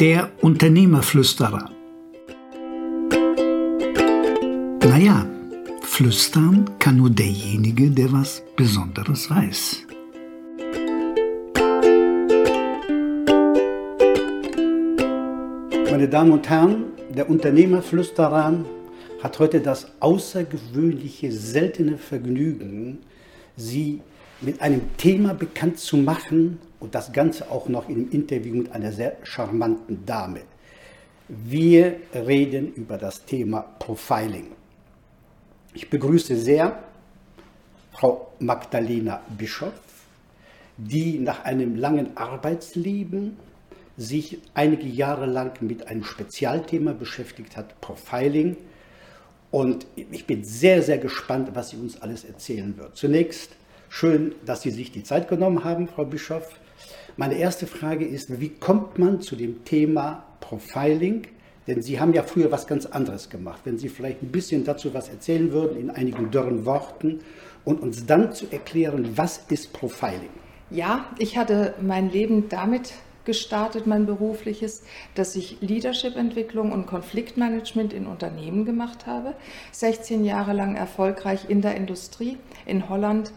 Der 0.00 0.28
Unternehmerflüsterer. 0.40 1.70
Naja, 4.82 5.24
flüstern 5.82 6.68
kann 6.80 6.96
nur 6.96 7.10
derjenige, 7.10 7.90
der 7.90 8.12
was 8.12 8.42
Besonderes 8.56 9.30
weiß. 9.30 9.86
Meine 15.92 16.08
Damen 16.08 16.32
und 16.32 16.48
Herren, 16.48 16.86
der 17.16 17.30
Unternehmerflüsterer 17.30 18.64
hat 19.22 19.38
heute 19.38 19.60
das 19.60 19.92
außergewöhnliche, 20.00 21.30
seltene 21.30 21.98
Vergnügen, 21.98 22.98
Sie 23.56 24.00
mit 24.40 24.60
einem 24.60 24.96
Thema 24.96 25.34
bekannt 25.34 25.78
zu 25.78 25.96
machen 25.96 26.58
und 26.80 26.94
das 26.94 27.12
Ganze 27.12 27.50
auch 27.50 27.68
noch 27.68 27.88
in 27.88 27.96
einem 27.96 28.10
Interview 28.10 28.54
mit 28.54 28.72
einer 28.72 28.92
sehr 28.92 29.16
charmanten 29.22 30.04
Dame. 30.04 30.42
Wir 31.28 31.96
reden 32.14 32.74
über 32.74 32.98
das 32.98 33.24
Thema 33.24 33.62
Profiling. 33.78 34.48
Ich 35.72 35.88
begrüße 35.88 36.36
sehr 36.36 36.82
Frau 37.92 38.32
Magdalena 38.38 39.22
Bischoff, 39.38 39.72
die 40.76 41.18
nach 41.18 41.44
einem 41.44 41.76
langen 41.76 42.16
Arbeitsleben 42.16 43.36
sich 43.96 44.38
einige 44.54 44.86
Jahre 44.86 45.26
lang 45.26 45.62
mit 45.62 45.88
einem 45.88 46.04
Spezialthema 46.04 46.92
beschäftigt 46.92 47.56
hat, 47.56 47.80
Profiling. 47.80 48.56
Und 49.50 49.86
ich 49.96 50.26
bin 50.26 50.44
sehr, 50.44 50.82
sehr 50.82 50.98
gespannt, 50.98 51.50
was 51.54 51.70
sie 51.70 51.76
uns 51.76 52.02
alles 52.02 52.24
erzählen 52.24 52.76
wird. 52.76 52.96
Zunächst 52.96 53.52
schön, 53.94 54.34
dass 54.44 54.62
Sie 54.62 54.72
sich 54.72 54.90
die 54.90 55.04
Zeit 55.04 55.28
genommen 55.28 55.62
haben, 55.62 55.86
Frau 55.86 56.04
Bischoff. 56.04 56.58
Meine 57.16 57.38
erste 57.38 57.68
Frage 57.68 58.04
ist, 58.04 58.40
wie 58.40 58.48
kommt 58.48 58.98
man 58.98 59.20
zu 59.20 59.36
dem 59.36 59.64
Thema 59.64 60.24
Profiling? 60.40 61.28
Denn 61.68 61.80
Sie 61.80 62.00
haben 62.00 62.12
ja 62.12 62.24
früher 62.24 62.50
was 62.50 62.66
ganz 62.66 62.86
anderes 62.86 63.30
gemacht. 63.30 63.60
Wenn 63.62 63.78
Sie 63.78 63.88
vielleicht 63.88 64.20
ein 64.20 64.32
bisschen 64.32 64.64
dazu 64.64 64.92
was 64.94 65.08
erzählen 65.08 65.52
würden, 65.52 65.78
in 65.78 65.90
einigen 65.90 66.32
dürren 66.32 66.66
Worten, 66.66 67.20
und 67.64 67.80
uns 67.80 68.04
dann 68.04 68.32
zu 68.32 68.46
erklären, 68.50 69.16
was 69.16 69.44
ist 69.48 69.72
Profiling? 69.72 70.28
Ja, 70.70 71.06
ich 71.18 71.38
hatte 71.38 71.74
mein 71.80 72.10
Leben 72.10 72.48
damit 72.48 72.94
gestartet, 73.24 73.86
mein 73.86 74.06
berufliches, 74.06 74.82
dass 75.14 75.36
ich 75.36 75.58
Leadership-Entwicklung 75.60 76.72
und 76.72 76.86
Konfliktmanagement 76.86 77.92
in 77.92 78.06
Unternehmen 78.06 78.64
gemacht 78.64 79.06
habe. 79.06 79.34
16 79.70 80.24
Jahre 80.24 80.52
lang 80.52 80.74
erfolgreich 80.74 81.48
in 81.48 81.62
der 81.62 81.76
Industrie, 81.76 82.36
in 82.66 82.88
Holland, 82.88 83.32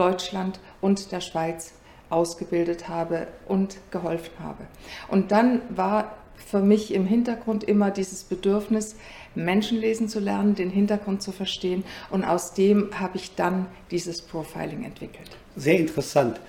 Deutschland 0.00 0.58
und 0.80 1.12
der 1.12 1.20
Schweiz 1.20 1.74
ausgebildet 2.08 2.88
habe 2.88 3.26
und 3.46 3.76
geholfen 3.90 4.32
habe. 4.42 4.66
Und 5.08 5.30
dann 5.30 5.60
war 5.68 6.16
für 6.34 6.60
mich 6.60 6.94
im 6.94 7.06
Hintergrund 7.06 7.64
immer 7.64 7.90
dieses 7.90 8.24
Bedürfnis, 8.24 8.96
Menschen 9.34 9.78
lesen 9.78 10.08
zu 10.08 10.18
lernen, 10.18 10.54
den 10.54 10.70
Hintergrund 10.70 11.22
zu 11.22 11.32
verstehen. 11.32 11.84
Und 12.10 12.24
aus 12.24 12.54
dem 12.54 12.98
habe 12.98 13.18
ich 13.18 13.34
dann 13.34 13.66
dieses 13.90 14.22
Profiling 14.22 14.84
entwickelt. 14.84 15.30
Sehr 15.54 15.78
interessant. 15.78 16.40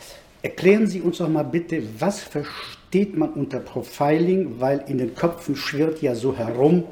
Erklären 0.42 0.88
Sie 0.88 1.02
uns 1.02 1.18
doch 1.18 1.30
mal 1.30 1.44
bitte, 1.44 1.84
was 2.00 2.22
versteht 2.22 3.16
man 3.16 3.32
unter 3.34 3.60
Profiling, 3.60 4.60
weil 4.60 4.84
in 4.88 4.98
den 4.98 5.14
Köpfen 5.14 5.56
schwirrt 5.56 6.02
ja 6.02 6.16
so 6.16 6.36
herum 6.36 6.86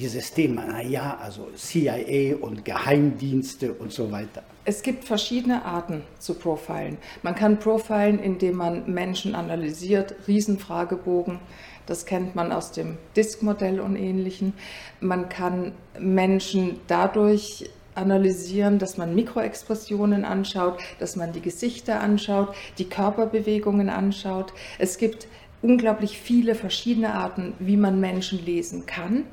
dieses 0.00 0.32
Thema, 0.32 0.64
naja, 0.64 1.18
also 1.22 1.48
CIA 1.54 2.36
und 2.40 2.64
Geheimdienste 2.64 3.74
und 3.74 3.92
so 3.92 4.10
weiter. 4.10 4.42
Es 4.64 4.82
gibt 4.82 5.04
verschiedene 5.04 5.64
Arten 5.64 6.02
zu 6.18 6.34
profilen. 6.34 6.96
Man 7.22 7.34
kann 7.34 7.58
profilen, 7.58 8.18
indem 8.18 8.56
man 8.56 8.90
Menschen 8.92 9.34
analysiert, 9.34 10.14
Riesenfragebogen, 10.26 11.38
das 11.86 12.06
kennt 12.06 12.34
man 12.34 12.52
aus 12.52 12.72
dem 12.72 12.98
Disk-Modell 13.16 13.80
und 13.80 13.96
ähnlichen. 13.96 14.54
Man 15.00 15.28
kann 15.28 15.72
Menschen 15.98 16.78
dadurch 16.86 17.68
analysieren, 17.94 18.78
dass 18.78 18.96
man 18.96 19.14
Mikroexpressionen 19.14 20.24
anschaut, 20.24 20.80
dass 20.98 21.16
man 21.16 21.32
die 21.32 21.40
Gesichter 21.40 22.00
anschaut, 22.00 22.54
die 22.78 22.88
Körperbewegungen 22.88 23.90
anschaut. 23.90 24.52
Es 24.78 24.98
gibt 24.98 25.26
unglaublich 25.62 26.18
viele 26.18 26.54
verschiedene 26.54 27.14
Arten, 27.14 27.54
wie 27.58 27.76
man 27.76 28.00
Menschen 28.00 28.44
lesen 28.44 28.86
kann. 28.86 29.24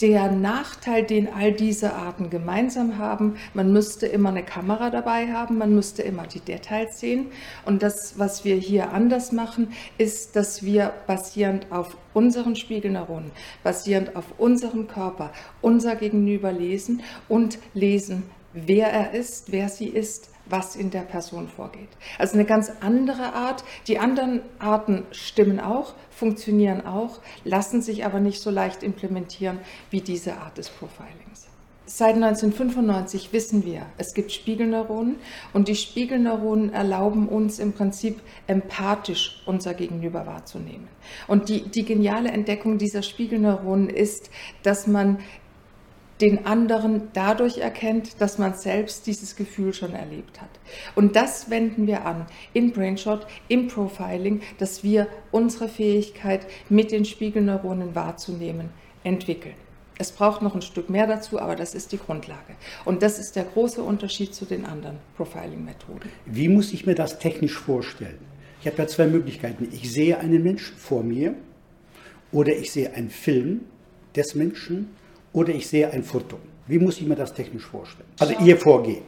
Der 0.00 0.30
Nachteil, 0.30 1.04
den 1.04 1.30
all 1.30 1.52
diese 1.52 1.92
Arten 1.92 2.30
gemeinsam 2.30 2.96
haben, 2.96 3.36
man 3.52 3.70
müsste 3.70 4.06
immer 4.06 4.30
eine 4.30 4.42
Kamera 4.42 4.88
dabei 4.88 5.30
haben, 5.30 5.58
man 5.58 5.74
müsste 5.74 6.02
immer 6.02 6.26
die 6.26 6.40
Details 6.40 7.00
sehen. 7.00 7.26
Und 7.66 7.82
das, 7.82 8.18
was 8.18 8.42
wir 8.44 8.56
hier 8.56 8.92
anders 8.92 9.30
machen, 9.30 9.72
ist, 9.98 10.36
dass 10.36 10.64
wir 10.64 10.94
basierend 11.06 11.66
auf 11.70 11.98
unseren 12.14 12.56
Spiegelneuronen, 12.56 13.30
basierend 13.62 14.16
auf 14.16 14.24
unserem 14.38 14.88
Körper, 14.88 15.32
unser 15.60 15.96
Gegenüber 15.96 16.50
lesen 16.50 17.02
und 17.28 17.58
lesen, 17.74 18.22
wer 18.54 18.90
er 18.90 19.12
ist, 19.12 19.52
wer 19.52 19.68
sie 19.68 19.88
ist, 19.88 20.30
was 20.50 20.76
in 20.76 20.90
der 20.90 21.00
Person 21.00 21.48
vorgeht. 21.48 21.88
Also 22.18 22.34
eine 22.34 22.44
ganz 22.44 22.70
andere 22.80 23.32
Art. 23.32 23.64
Die 23.86 23.98
anderen 23.98 24.42
Arten 24.58 25.04
stimmen 25.12 25.60
auch, 25.60 25.94
funktionieren 26.10 26.86
auch, 26.86 27.20
lassen 27.44 27.82
sich 27.82 28.04
aber 28.04 28.20
nicht 28.20 28.40
so 28.40 28.50
leicht 28.50 28.82
implementieren 28.82 29.58
wie 29.90 30.00
diese 30.00 30.38
Art 30.38 30.58
des 30.58 30.68
Profilings. 30.68 31.50
Seit 31.92 32.14
1995 32.14 33.32
wissen 33.32 33.64
wir, 33.64 33.84
es 33.98 34.14
gibt 34.14 34.30
Spiegelneuronen 34.30 35.16
und 35.52 35.66
die 35.66 35.74
Spiegelneuronen 35.74 36.72
erlauben 36.72 37.28
uns 37.28 37.58
im 37.58 37.72
Prinzip 37.72 38.20
empathisch 38.46 39.42
unser 39.44 39.74
Gegenüber 39.74 40.24
wahrzunehmen. 40.24 40.86
Und 41.26 41.48
die, 41.48 41.62
die 41.62 41.84
geniale 41.84 42.30
Entdeckung 42.30 42.78
dieser 42.78 43.02
Spiegelneuronen 43.02 43.90
ist, 43.90 44.30
dass 44.62 44.86
man 44.86 45.18
den 46.20 46.46
anderen 46.46 47.08
dadurch 47.12 47.58
erkennt, 47.58 48.20
dass 48.20 48.38
man 48.38 48.54
selbst 48.54 49.06
dieses 49.06 49.36
Gefühl 49.36 49.72
schon 49.72 49.94
erlebt 49.94 50.40
hat. 50.40 50.50
Und 50.94 51.16
das 51.16 51.50
wenden 51.50 51.86
wir 51.86 52.04
an 52.04 52.26
in 52.52 52.72
Brainshot, 52.72 53.26
im 53.48 53.68
Profiling, 53.68 54.42
dass 54.58 54.84
wir 54.84 55.08
unsere 55.30 55.68
Fähigkeit 55.68 56.46
mit 56.68 56.92
den 56.92 57.04
Spiegelneuronen 57.04 57.94
wahrzunehmen 57.94 58.70
entwickeln. 59.04 59.54
Es 59.98 60.12
braucht 60.12 60.40
noch 60.40 60.54
ein 60.54 60.62
Stück 60.62 60.88
mehr 60.88 61.06
dazu, 61.06 61.38
aber 61.38 61.56
das 61.56 61.74
ist 61.74 61.92
die 61.92 61.98
Grundlage. 61.98 62.54
Und 62.86 63.02
das 63.02 63.18
ist 63.18 63.36
der 63.36 63.44
große 63.44 63.82
Unterschied 63.82 64.34
zu 64.34 64.46
den 64.46 64.64
anderen 64.64 64.96
Profiling-Methoden. 65.16 66.08
Wie 66.24 66.48
muss 66.48 66.72
ich 66.72 66.86
mir 66.86 66.94
das 66.94 67.18
technisch 67.18 67.58
vorstellen? 67.58 68.18
Ich 68.60 68.66
habe 68.66 68.78
ja 68.78 68.86
zwei 68.86 69.06
Möglichkeiten. 69.06 69.68
Ich 69.70 69.92
sehe 69.92 70.18
einen 70.18 70.42
Menschen 70.42 70.76
vor 70.76 71.02
mir 71.02 71.34
oder 72.32 72.56
ich 72.56 72.72
sehe 72.72 72.94
einen 72.94 73.10
Film 73.10 73.62
des 74.16 74.34
Menschen 74.34 74.88
oder 75.32 75.54
ich 75.54 75.68
sehe 75.68 75.90
ein 75.90 76.02
Foto. 76.02 76.38
Wie 76.66 76.78
muss 76.78 76.98
ich 76.98 77.06
mir 77.06 77.16
das 77.16 77.34
technisch 77.34 77.66
vorstellen? 77.66 78.08
Also 78.18 78.34
Ihr 78.44 78.56
Vorgehen. 78.56 79.02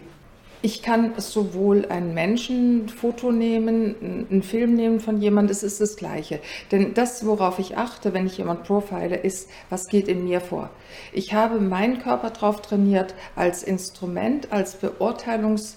Ich 0.64 0.80
kann 0.80 1.12
sowohl 1.16 1.86
ein 1.88 2.14
Menschenfoto 2.14 3.32
nehmen, 3.32 4.26
einen 4.30 4.44
Film 4.44 4.74
nehmen 4.74 5.00
von 5.00 5.20
jemandem, 5.20 5.48
das 5.48 5.64
ist 5.64 5.80
das 5.80 5.96
Gleiche. 5.96 6.38
Denn 6.70 6.94
das, 6.94 7.26
worauf 7.26 7.58
ich 7.58 7.76
achte, 7.76 8.14
wenn 8.14 8.26
ich 8.26 8.38
jemand 8.38 8.62
profile, 8.62 9.16
ist, 9.16 9.48
was 9.70 9.88
geht 9.88 10.06
in 10.06 10.24
mir 10.24 10.40
vor. 10.40 10.70
Ich 11.12 11.34
habe 11.34 11.58
meinen 11.58 11.98
Körper 11.98 12.30
darauf 12.30 12.62
trainiert, 12.62 13.16
als 13.34 13.64
Instrument, 13.64 14.52
als 14.52 14.80
Beurteilungs- 14.80 15.74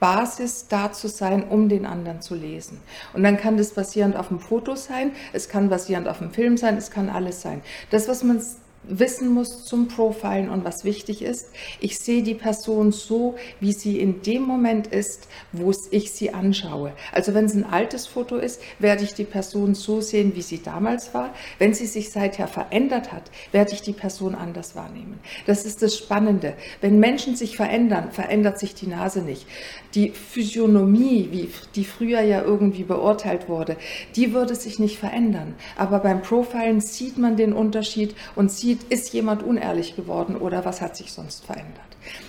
Basis 0.00 0.68
da 0.68 0.92
zu 0.92 1.08
sein, 1.08 1.44
um 1.48 1.70
den 1.70 1.86
anderen 1.86 2.20
zu 2.20 2.34
lesen. 2.34 2.78
Und 3.14 3.22
dann 3.22 3.38
kann 3.38 3.56
das 3.56 3.70
basierend 3.70 4.16
auf 4.16 4.28
dem 4.28 4.38
Foto 4.38 4.76
sein, 4.76 5.12
es 5.32 5.48
kann 5.48 5.70
basierend 5.70 6.08
auf 6.08 6.18
dem 6.18 6.30
Film 6.30 6.58
sein, 6.58 6.76
es 6.76 6.90
kann 6.90 7.08
alles 7.08 7.40
sein. 7.40 7.62
Das, 7.88 8.06
was 8.06 8.22
man 8.22 8.42
wissen 8.88 9.32
muss 9.32 9.64
zum 9.64 9.88
Profilen 9.88 10.48
und 10.48 10.64
was 10.64 10.84
wichtig 10.84 11.22
ist. 11.22 11.50
Ich 11.80 11.98
sehe 11.98 12.22
die 12.22 12.34
Person 12.34 12.92
so, 12.92 13.34
wie 13.60 13.72
sie 13.72 13.98
in 13.98 14.22
dem 14.22 14.42
Moment 14.42 14.86
ist, 14.86 15.28
wo 15.52 15.72
ich 15.90 16.12
sie 16.12 16.32
anschaue. 16.32 16.92
Also 17.12 17.34
wenn 17.34 17.46
es 17.46 17.54
ein 17.54 17.64
altes 17.64 18.06
Foto 18.06 18.36
ist, 18.36 18.60
werde 18.78 19.04
ich 19.04 19.14
die 19.14 19.24
Person 19.24 19.74
so 19.74 20.00
sehen, 20.00 20.32
wie 20.34 20.42
sie 20.42 20.62
damals 20.62 21.14
war. 21.14 21.34
Wenn 21.58 21.74
sie 21.74 21.86
sich 21.86 22.10
seither 22.10 22.48
verändert 22.48 23.12
hat, 23.12 23.30
werde 23.52 23.72
ich 23.72 23.82
die 23.82 23.92
Person 23.92 24.34
anders 24.34 24.76
wahrnehmen. 24.76 25.18
Das 25.46 25.64
ist 25.64 25.82
das 25.82 25.96
Spannende. 25.96 26.54
Wenn 26.80 26.98
Menschen 26.98 27.36
sich 27.36 27.56
verändern, 27.56 28.10
verändert 28.12 28.58
sich 28.58 28.74
die 28.74 28.86
Nase 28.86 29.22
nicht. 29.22 29.46
Die 29.94 30.10
Physiognomie, 30.10 31.28
wie 31.30 31.48
die 31.74 31.84
früher 31.84 32.20
ja 32.20 32.42
irgendwie 32.42 32.84
beurteilt 32.84 33.48
wurde, 33.48 33.76
die 34.16 34.32
würde 34.32 34.54
sich 34.54 34.78
nicht 34.78 34.98
verändern. 34.98 35.54
Aber 35.76 36.00
beim 36.00 36.22
Profilen 36.22 36.80
sieht 36.80 37.18
man 37.18 37.36
den 37.36 37.52
Unterschied 37.52 38.14
und 38.34 38.50
sieht, 38.50 38.73
sieht, 38.74 38.92
ist 38.92 39.12
jemand 39.12 39.42
unehrlich 39.42 39.96
geworden 39.96 40.36
oder 40.36 40.64
was 40.64 40.80
hat 40.80 40.96
sich 40.96 41.12
sonst 41.12 41.44
verändert. 41.44 41.74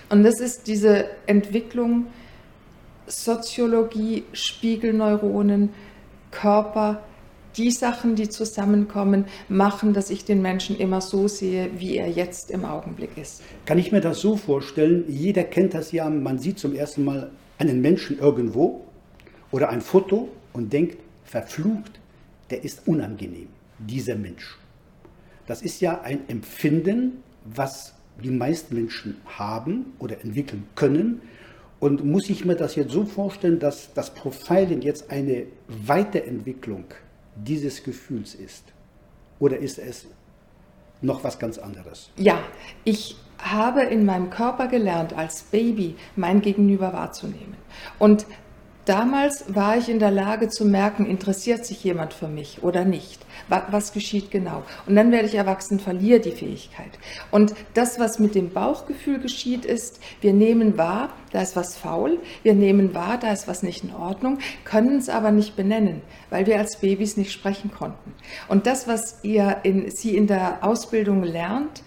Und 0.10 0.24
das 0.24 0.40
ist 0.40 0.68
diese 0.68 1.06
Entwicklung 1.26 2.08
Soziologie, 3.08 4.24
Spiegelneuronen, 4.34 5.70
Körper, 6.32 7.04
die 7.56 7.70
Sachen, 7.70 8.16
die 8.16 8.30
zusammenkommen, 8.30 9.26
machen, 9.48 9.94
dass 9.94 10.10
ich 10.10 10.26
den 10.26 10.42
Menschen 10.42 10.78
immer 10.78 11.02
so 11.02 11.28
sehe, 11.28 11.70
wie 11.78 11.98
er 11.98 12.10
jetzt 12.10 12.50
im 12.50 12.66
Augenblick 12.66 13.16
ist. 13.16 13.44
Kann 13.66 13.78
ich 13.78 13.92
mir 13.92 14.02
das 14.02 14.20
so 14.20 14.36
vorstellen? 14.38 15.06
Jeder 15.08 15.44
kennt 15.44 15.76
das 15.76 15.92
ja, 15.92 16.10
man 16.10 16.40
sieht 16.40 16.58
zum 16.58 16.76
ersten 16.76 17.06
Mal 17.06 17.32
einen 17.60 17.80
Menschen 17.82 18.18
irgendwo 18.18 18.82
oder 19.52 19.70
ein 19.70 19.82
Foto 19.82 20.30
und 20.52 20.74
denkt, 20.74 20.98
verflucht, 21.24 22.00
der 22.50 22.64
ist 22.64 22.88
unangenehm. 22.88 23.48
dieser 23.78 24.16
Mensch. 24.16 24.58
Das 25.48 25.62
ist 25.62 25.82
ja 25.82 26.02
ein 26.02 26.28
Empfinden, 26.28 27.24
was 27.44 27.94
die 28.24 28.32
meisten 28.32 28.76
Menschen 28.76 29.18
haben 29.26 29.94
oder 30.00 30.22
entwickeln 30.22 30.68
können. 30.76 31.22
Und 31.80 32.04
muss 32.04 32.30
ich 32.30 32.46
mir 32.46 32.56
das 32.56 32.76
jetzt 32.76 32.92
so 32.92 33.06
vorstellen, 33.06 33.60
dass 33.60 33.94
das 33.94 34.14
Profiling 34.14 34.82
jetzt 34.82 35.12
eine 35.12 35.48
Weiterentwicklung 35.68 36.86
dieses 37.36 37.84
Gefühls 37.84 38.34
ist? 38.34 38.64
Oder 39.40 39.58
ist 39.58 39.78
es 39.78 40.08
noch 41.02 41.24
was 41.24 41.38
ganz 41.38 41.58
anderes? 41.58 42.10
Ja, 42.18 42.40
ich 42.86 43.18
habe 43.38 43.82
in 43.82 44.06
meinem 44.06 44.30
Körper 44.30 44.68
gelernt, 44.68 45.14
als 45.14 45.44
Baby 45.44 45.96
mein 46.16 46.42
Gegenüber 46.42 46.94
wahrzunehmen. 46.94 47.56
Und 48.00 48.26
Damals 48.86 49.46
war 49.48 49.78
ich 49.78 49.90
in 49.90 49.98
der 49.98 50.12
Lage 50.12 50.48
zu 50.48 50.64
merken, 50.64 51.08
interessiert 51.08 51.66
sich 51.66 51.84
jemand 51.84 52.14
für 52.14 52.28
mich 52.28 52.62
oder 52.62 52.86
nicht. 52.86 53.26
Was 53.48 53.94
geschieht 53.94 54.30
genau? 54.30 54.64
Und 54.86 54.96
dann 54.96 55.12
werde 55.12 55.28
ich 55.28 55.34
erwachsen, 55.34 55.80
verliere 55.80 56.20
die 56.20 56.32
Fähigkeit. 56.32 56.92
Und 57.32 57.56
das, 57.74 58.00
was 58.00 58.20
mit 58.20 58.36
dem 58.36 58.52
Bauchgefühl 58.52 59.20
geschieht, 59.20 59.66
ist, 59.66 60.00
wir 60.22 60.34
nehmen 60.34 60.78
wahr, 60.78 61.10
da 61.32 61.42
ist 61.42 61.56
was 61.56 61.76
faul, 61.76 62.20
wir 62.44 62.54
nehmen 62.54 62.94
wahr, 62.94 63.18
da 63.20 63.32
ist 63.32 63.48
was 63.48 63.64
nicht 63.64 63.84
in 63.84 63.94
Ordnung, 63.94 64.38
können 64.66 65.00
es 65.00 65.10
aber 65.10 65.32
nicht 65.32 65.56
benennen, 65.56 66.04
weil 66.30 66.46
wir 66.46 66.60
als 66.60 66.78
Babys 66.78 67.18
nicht 67.18 67.32
sprechen 67.32 67.72
konnten. 67.72 68.14
Und 68.48 68.68
das, 68.68 68.88
was 68.88 69.24
ihr 69.24 69.58
in, 69.64 69.90
sie 69.90 70.16
in 70.16 70.28
der 70.28 70.64
Ausbildung 70.64 71.24
lernt, 71.24 71.82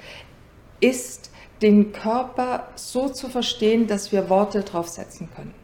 ist, 0.81 1.31
den 1.63 1.93
Körper 1.93 2.69
so 2.75 3.09
zu 3.09 3.29
verstehen, 3.29 3.87
dass 3.87 4.13
wir 4.13 4.29
Worte 4.31 4.63
drauf 4.63 4.89
setzen 4.89 5.29
können. 5.35 5.55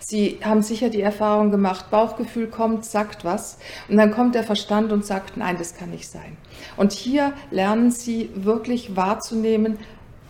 Sie 0.00 0.38
haben 0.42 0.62
sicher 0.62 0.90
die 0.90 1.00
Erfahrung 1.00 1.50
gemacht, 1.50 1.90
Bauchgefühl 1.90 2.48
kommt, 2.48 2.84
sagt 2.84 3.24
was 3.24 3.58
und 3.88 3.96
dann 3.96 4.10
kommt 4.10 4.34
der 4.34 4.44
Verstand 4.44 4.92
und 4.92 5.04
sagt, 5.04 5.36
nein, 5.36 5.56
das 5.58 5.74
kann 5.74 5.90
nicht 5.90 6.08
sein. 6.08 6.36
Und 6.76 6.92
hier 6.92 7.32
lernen 7.50 7.90
Sie 7.90 8.30
wirklich 8.34 8.96
wahrzunehmen, 8.96 9.78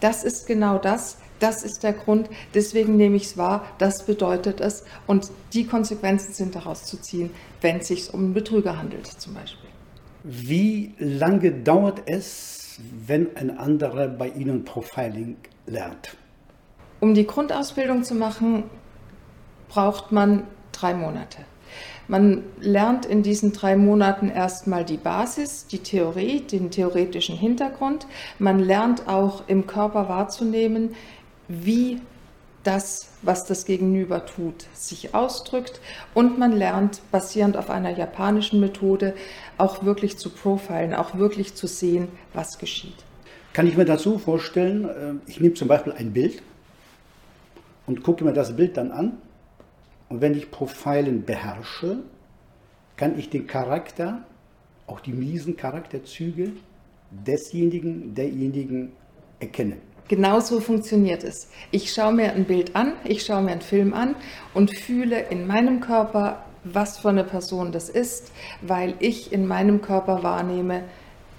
das 0.00 0.24
ist 0.24 0.46
genau 0.46 0.78
das, 0.78 1.18
das 1.40 1.62
ist 1.62 1.82
der 1.82 1.92
Grund, 1.92 2.28
deswegen 2.54 2.96
nehme 2.96 3.16
ich 3.16 3.24
es 3.24 3.36
wahr, 3.36 3.64
das 3.78 4.06
bedeutet 4.06 4.60
es 4.60 4.84
und 5.06 5.30
die 5.52 5.66
Konsequenzen 5.66 6.32
sind 6.32 6.54
daraus 6.54 6.84
zu 6.84 6.96
ziehen, 7.00 7.30
wenn 7.60 7.78
es 7.78 7.88
sich 7.88 8.12
um 8.12 8.20
einen 8.20 8.34
Betrüger 8.34 8.78
handelt 8.78 9.06
zum 9.06 9.34
Beispiel. 9.34 9.70
Wie 10.24 10.94
lange 10.98 11.52
dauert 11.52 12.02
es, 12.06 12.78
wenn 13.06 13.36
ein 13.36 13.56
anderer 13.56 14.08
bei 14.08 14.28
Ihnen 14.28 14.64
Profiling 14.64 15.36
lernt? 15.66 16.16
Um 17.00 17.14
die 17.14 17.26
Grundausbildung 17.26 18.02
zu 18.02 18.14
machen, 18.14 18.64
braucht 19.68 20.12
man 20.12 20.44
drei 20.72 20.94
Monate. 20.94 21.38
Man 22.08 22.44
lernt 22.58 23.04
in 23.04 23.22
diesen 23.22 23.52
drei 23.52 23.76
Monaten 23.76 24.30
erstmal 24.30 24.84
die 24.84 24.96
Basis, 24.96 25.66
die 25.66 25.80
Theorie, 25.80 26.40
den 26.40 26.70
theoretischen 26.70 27.36
Hintergrund. 27.36 28.06
Man 28.38 28.60
lernt 28.60 29.06
auch 29.06 29.42
im 29.46 29.66
Körper 29.66 30.08
wahrzunehmen, 30.08 30.94
wie 31.48 32.00
das, 32.64 33.10
was 33.20 33.44
das 33.44 33.66
Gegenüber 33.66 34.24
tut, 34.24 34.66
sich 34.72 35.14
ausdrückt. 35.14 35.80
Und 36.14 36.38
man 36.38 36.52
lernt, 36.52 37.02
basierend 37.12 37.58
auf 37.58 37.68
einer 37.68 37.90
japanischen 37.90 38.58
Methode, 38.58 39.14
auch 39.58 39.84
wirklich 39.84 40.18
zu 40.18 40.30
profilen, 40.30 40.94
auch 40.94 41.16
wirklich 41.16 41.54
zu 41.54 41.66
sehen, 41.66 42.08
was 42.32 42.58
geschieht. 42.58 42.96
Kann 43.52 43.66
ich 43.66 43.76
mir 43.76 43.98
so 43.98 44.18
vorstellen, 44.18 44.84
äh, 44.84 45.30
ich 45.30 45.40
nehme 45.40 45.54
zum 45.54 45.68
Beispiel 45.68 45.92
ein 45.92 46.12
Bild 46.12 46.42
und 47.86 48.02
gucke 48.02 48.24
mir 48.24 48.32
das 48.32 48.56
Bild 48.56 48.78
dann 48.78 48.92
an 48.92 49.18
und 50.08 50.20
wenn 50.20 50.34
ich 50.34 50.50
Profilen 50.50 51.24
beherrsche, 51.24 51.98
kann 52.96 53.18
ich 53.18 53.30
den 53.30 53.46
Charakter, 53.46 54.24
auch 54.86 55.00
die 55.00 55.12
miesen 55.12 55.56
Charakterzüge 55.56 56.52
desjenigen, 57.10 58.14
derjenigen 58.14 58.92
erkennen. 59.38 59.80
Genauso 60.08 60.60
funktioniert 60.60 61.22
es. 61.22 61.50
Ich 61.70 61.92
schaue 61.92 62.14
mir 62.14 62.32
ein 62.32 62.44
Bild 62.44 62.74
an, 62.74 62.94
ich 63.04 63.24
schaue 63.24 63.42
mir 63.42 63.52
einen 63.52 63.60
Film 63.60 63.92
an 63.92 64.16
und 64.54 64.74
fühle 64.74 65.20
in 65.28 65.46
meinem 65.46 65.80
Körper, 65.80 66.44
was 66.64 66.98
für 66.98 67.10
eine 67.10 67.24
Person 67.24 67.72
das 67.72 67.90
ist, 67.90 68.32
weil 68.62 68.94
ich 69.00 69.32
in 69.32 69.46
meinem 69.46 69.82
Körper 69.82 70.22
wahrnehme, 70.22 70.84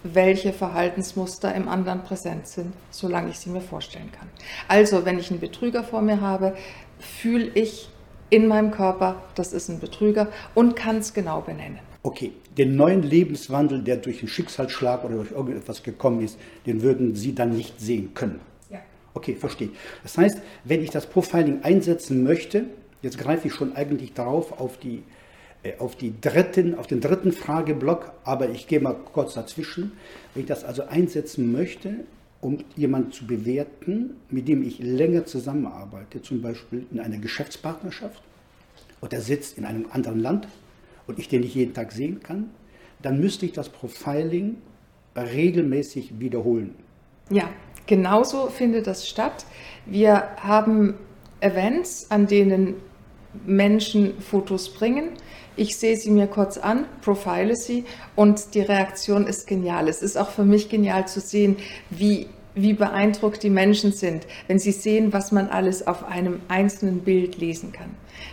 welche 0.03 0.53
Verhaltensmuster 0.53 1.53
im 1.55 1.67
anderen 1.67 2.03
präsent 2.03 2.47
sind, 2.47 2.73
solange 2.91 3.31
ich 3.31 3.39
sie 3.39 3.49
mir 3.49 3.61
vorstellen 3.61 4.11
kann. 4.11 4.29
Also, 4.67 5.03
wenn 5.03 5.19
ich 5.19 5.31
einen 5.31 5.39
Betrüger 5.39 5.83
vor 5.83 6.01
mir 6.01 6.21
habe, 6.21 6.55
fühle 6.99 7.49
ich 7.55 7.89
in 8.29 8.47
meinem 8.47 8.71
Körper, 8.71 9.21
das 9.35 9.53
ist 9.53 9.69
ein 9.69 9.79
Betrüger 9.79 10.27
und 10.55 10.75
kann 10.75 10.97
es 10.97 11.13
genau 11.13 11.41
benennen. 11.41 11.79
Okay, 12.01 12.31
den 12.57 12.75
neuen 12.75 13.03
Lebenswandel, 13.03 13.81
der 13.81 13.97
durch 13.97 14.19
einen 14.19 14.29
Schicksalsschlag 14.29 15.03
oder 15.03 15.15
durch 15.15 15.31
irgendetwas 15.31 15.83
gekommen 15.83 16.21
ist, 16.21 16.37
den 16.65 16.81
würden 16.81 17.15
Sie 17.15 17.35
dann 17.35 17.55
nicht 17.55 17.79
sehen 17.79 18.13
können. 18.13 18.39
Ja. 18.69 18.79
Okay, 19.13 19.35
verstehe. 19.35 19.69
Das 20.03 20.17
heißt, 20.17 20.39
wenn 20.63 20.81
ich 20.81 20.91
das 20.91 21.07
Profiling 21.07 21.63
einsetzen 21.63 22.23
möchte, 22.23 22.65
jetzt 23.01 23.17
greife 23.17 23.47
ich 23.47 23.53
schon 23.53 23.75
eigentlich 23.75 24.13
darauf 24.13 24.59
auf 24.59 24.77
die 24.77 25.03
äh, 25.63 25.73
auf, 25.77 25.95
die 25.95 26.13
dritten, 26.21 26.75
auf 26.75 26.87
den 26.87 27.01
dritten 27.01 27.33
Frageblock, 27.33 28.13
aber 28.23 28.49
ich 28.49 28.67
gehe 28.67 28.79
mal 28.79 28.95
kurz 29.13 29.33
dazwischen. 29.33 29.91
Wenn 30.33 30.43
ich 30.43 30.47
das 30.47 30.63
also 30.63 30.83
einsetzen 30.83 31.51
möchte, 31.51 31.95
um 32.41 32.59
jemanden 32.75 33.11
zu 33.11 33.27
bewerten, 33.27 34.15
mit 34.29 34.47
dem 34.47 34.63
ich 34.63 34.79
länger 34.79 35.25
zusammenarbeite, 35.25 36.21
zum 36.21 36.41
Beispiel 36.41 36.85
in 36.91 36.99
einer 36.99 37.17
Geschäftspartnerschaft, 37.17 38.21
und 39.01 39.13
er 39.13 39.21
sitzt 39.21 39.57
in 39.57 39.65
einem 39.65 39.87
anderen 39.91 40.19
Land 40.19 40.47
und 41.07 41.19
ich 41.19 41.27
den 41.27 41.41
nicht 41.41 41.55
jeden 41.55 41.73
Tag 41.73 41.91
sehen 41.91 42.21
kann, 42.21 42.49
dann 43.01 43.19
müsste 43.19 43.45
ich 43.45 43.53
das 43.53 43.69
Profiling 43.69 44.57
regelmäßig 45.15 46.19
wiederholen. 46.19 46.75
Ja, 47.29 47.49
genauso 47.85 48.47
findet 48.47 48.87
das 48.87 49.07
statt. 49.07 49.45
Wir 49.85 50.35
haben 50.37 50.95
Events, 51.41 52.09
an 52.09 52.27
denen 52.27 52.75
Menschen 53.45 54.19
Fotos 54.21 54.73
bringen. 54.73 55.09
Ich 55.55 55.77
sehe 55.77 55.97
sie 55.97 56.09
mir 56.09 56.27
kurz 56.27 56.57
an, 56.57 56.85
profile 57.01 57.55
sie 57.55 57.85
und 58.15 58.55
die 58.55 58.61
Reaktion 58.61 59.27
ist 59.27 59.45
genial. 59.45 59.87
Es 59.87 60.01
ist 60.01 60.17
auch 60.17 60.29
für 60.29 60.45
mich 60.45 60.69
genial 60.69 61.07
zu 61.07 61.19
sehen, 61.19 61.57
wie, 61.89 62.27
wie 62.55 62.73
beeindruckt 62.73 63.43
die 63.43 63.49
Menschen 63.49 63.91
sind, 63.91 64.25
wenn 64.47 64.57
sie 64.57 64.71
sehen, 64.71 65.11
was 65.11 65.31
man 65.31 65.49
alles 65.49 65.85
auf 65.85 66.05
einem 66.05 66.39
einzelnen 66.47 67.01
Bild 67.01 67.37
lesen 67.37 67.73
kann. 67.73 67.89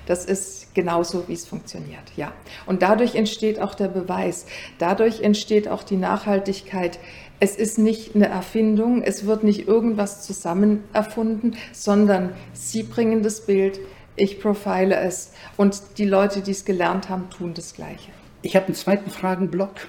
Das 0.06 0.24
ist 0.24 0.74
genauso, 0.74 1.28
wie 1.28 1.32
es 1.32 1.46
funktioniert, 1.46 2.12
ja. 2.16 2.32
Und 2.64 2.82
dadurch 2.82 3.14
entsteht 3.14 3.60
auch 3.60 3.74
der 3.74 3.88
Beweis, 3.88 4.46
dadurch 4.78 5.22
entsteht 5.22 5.68
auch 5.68 5.82
die 5.82 5.96
Nachhaltigkeit. 5.96 6.98
Es 7.38 7.56
ist 7.56 7.78
nicht 7.78 8.14
eine 8.14 8.28
Erfindung, 8.28 9.02
es 9.02 9.26
wird 9.26 9.44
nicht 9.44 9.68
irgendwas 9.68 10.22
zusammen 10.22 10.84
erfunden, 10.92 11.56
sondern 11.72 12.32
Sie 12.54 12.82
bringen 12.82 13.22
das 13.22 13.44
Bild, 13.44 13.78
ich 14.16 14.40
profile 14.40 14.96
es 14.96 15.32
und 15.56 15.80
die 15.98 16.04
Leute, 16.04 16.40
die 16.40 16.50
es 16.50 16.64
gelernt 16.64 17.08
haben, 17.08 17.30
tun 17.30 17.54
das 17.54 17.74
Gleiche. 17.74 18.10
Ich 18.42 18.56
habe 18.56 18.66
einen 18.66 18.74
zweiten 18.74 19.10
Fragenblock 19.10 19.88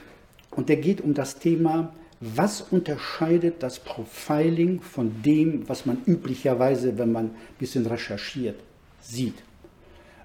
und 0.51 0.69
der 0.69 0.77
geht 0.77 1.01
um 1.01 1.13
das 1.13 1.39
Thema, 1.39 1.93
was 2.19 2.61
unterscheidet 2.61 3.61
das 3.61 3.79
Profiling 3.79 4.81
von 4.81 5.21
dem, 5.21 5.69
was 5.69 5.85
man 5.85 6.01
üblicherweise, 6.05 6.97
wenn 6.97 7.11
man 7.11 7.25
ein 7.25 7.35
bisschen 7.59 7.85
recherchiert, 7.85 8.59
sieht. 9.01 9.35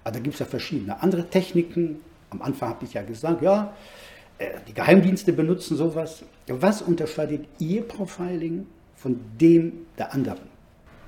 Also 0.03 0.19
da 0.19 0.23
gibt 0.23 0.35
es 0.35 0.41
ja 0.41 0.47
verschiedene 0.47 1.03
andere 1.03 1.29
Techniken. 1.29 2.01
Am 2.31 2.43
Anfang 2.43 2.71
habe 2.71 2.85
ich 2.85 2.95
ja 2.95 3.03
gesagt, 3.03 3.43
ja, 3.43 3.75
äh, 4.39 4.53
die 4.67 4.73
Geheimdienste 4.73 5.33
benutzen 5.33 5.77
sowas. 5.77 6.25
Was 6.49 6.83
unterscheidet 6.83 7.47
Ihr 7.59 7.83
Profiling 7.83 8.67
von 8.97 9.21
dem 9.39 9.87
der 9.99 10.13
anderen? 10.15 10.52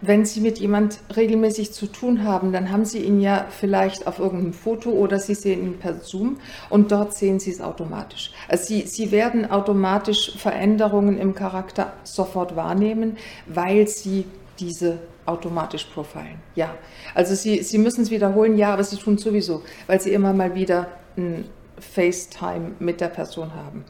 Wenn 0.06 0.24
Sie 0.24 0.40
mit 0.40 0.58
jemand 0.58 0.98
regelmäßig 1.16 1.72
zu 1.72 1.86
tun 1.86 2.24
haben, 2.24 2.52
dann 2.52 2.70
haben 2.70 2.84
Sie 2.84 2.98
ihn 2.98 3.20
ja 3.20 3.46
vielleicht 3.50 4.06
auf 4.06 4.18
irgendeinem 4.18 4.52
Foto 4.52 4.90
oder 4.90 5.18
Sie 5.18 5.34
sehen 5.34 5.64
ihn 5.64 5.78
per 5.78 6.00
Zoom 6.00 6.38
und 6.70 6.92
dort 6.92 7.14
sehen 7.14 7.40
Sie 7.40 7.50
es 7.50 7.60
automatisch. 7.60 8.32
Also 8.48 8.64
Sie, 8.64 8.82
Sie 8.82 9.10
werden 9.10 9.50
automatisch 9.50 10.36
Veränderungen 10.36 11.18
im 11.18 11.34
Charakter 11.34 11.92
sofort 12.04 12.56
wahrnehmen, 12.56 13.16
weil 13.46 13.88
Sie 13.88 14.26
diese 14.58 14.98
automatisch 15.26 15.84
profilen. 15.84 16.40
Ja, 16.54 16.74
also 17.14 17.34
Sie, 17.34 17.62
Sie 17.62 17.78
müssen 17.78 18.02
es 18.02 18.10
wiederholen, 18.10 18.58
ja, 18.58 18.72
aber 18.72 18.84
Sie 18.84 18.96
tun 18.96 19.14
es 19.14 19.22
sowieso, 19.22 19.62
weil 19.86 20.00
Sie 20.00 20.12
immer 20.12 20.32
mal 20.32 20.54
wieder 20.54 20.88
ein 21.16 21.44
FaceTime 21.78 22.72
mit 22.78 23.00
der 23.00 23.08
Person 23.08 23.54
haben. 23.54 23.84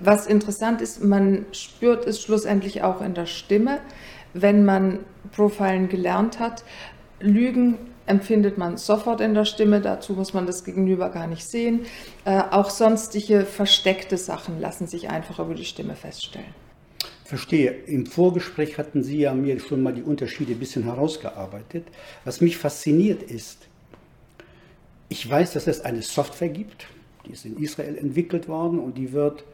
Was 0.00 0.26
interessant 0.26 0.80
ist, 0.80 1.02
man 1.02 1.46
spürt 1.52 2.06
es 2.06 2.20
schlussendlich 2.20 2.82
auch 2.82 3.00
in 3.00 3.14
der 3.14 3.26
Stimme 3.26 3.80
wenn 4.34 4.64
man 4.64 5.00
Profilen 5.32 5.88
gelernt 5.88 6.38
hat. 6.38 6.64
Lügen 7.20 7.78
empfindet 8.06 8.58
man 8.58 8.76
sofort 8.76 9.20
in 9.20 9.34
der 9.34 9.44
Stimme, 9.44 9.80
dazu 9.80 10.14
muss 10.14 10.32
man 10.32 10.46
das 10.46 10.64
Gegenüber 10.64 11.10
gar 11.10 11.26
nicht 11.26 11.44
sehen. 11.44 11.80
Äh, 12.24 12.40
auch 12.50 12.70
sonstige 12.70 13.44
versteckte 13.44 14.16
Sachen 14.16 14.60
lassen 14.60 14.86
sich 14.86 15.10
einfach 15.10 15.38
über 15.38 15.54
die 15.54 15.64
Stimme 15.64 15.94
feststellen. 15.94 16.54
Verstehe. 17.24 17.72
Im 17.86 18.06
Vorgespräch 18.06 18.78
hatten 18.78 19.02
Sie 19.02 19.18
ja 19.18 19.34
mir 19.34 19.60
schon 19.60 19.82
mal 19.82 19.92
die 19.92 20.02
Unterschiede 20.02 20.52
ein 20.52 20.58
bisschen 20.58 20.84
herausgearbeitet. 20.84 21.84
Was 22.24 22.40
mich 22.40 22.56
fasziniert 22.56 23.22
ist, 23.22 23.68
ich 25.10 25.28
weiß, 25.28 25.52
dass 25.52 25.66
es 25.66 25.82
eine 25.82 26.00
Software 26.00 26.48
gibt, 26.48 26.86
die 27.26 27.32
ist 27.32 27.44
in 27.44 27.58
Israel 27.58 27.98
entwickelt 27.98 28.48
worden 28.48 28.78
und 28.78 28.96
die 28.96 29.12
wird 29.12 29.44